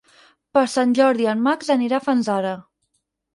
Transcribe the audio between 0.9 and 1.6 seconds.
Jordi en